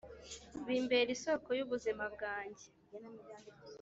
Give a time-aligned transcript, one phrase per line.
[0.65, 2.65] bimbera isoko y’ubuzima bwanjye